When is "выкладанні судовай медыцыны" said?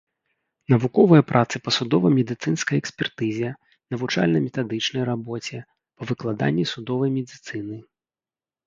6.15-7.75